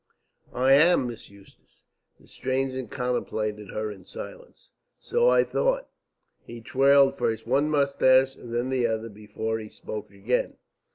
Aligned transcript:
"I 0.55 0.71
am 0.73 1.05
Miss 1.05 1.29
Eustace." 1.29 1.83
The 2.19 2.25
stranger 2.27 2.87
contemplated 2.87 3.69
her 3.69 3.91
in 3.91 4.03
silence. 4.03 4.71
"So 4.99 5.29
I 5.29 5.43
thought." 5.43 5.89
He 6.43 6.59
twirled 6.59 7.15
first 7.19 7.45
one 7.45 7.69
moustache 7.69 8.35
and 8.35 8.51
then 8.51 8.71
the 8.71 8.87
other 8.87 9.09
before 9.09 9.59
he 9.59 9.69
spoke 9.69 10.09
again. 10.09 10.55